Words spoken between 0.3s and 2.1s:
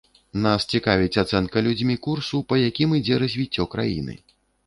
Нас цікавіць ацэнка людзьмі